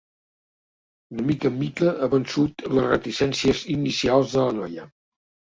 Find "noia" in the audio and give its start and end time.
4.63-4.91